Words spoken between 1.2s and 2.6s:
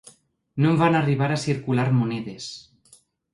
a circular monedes.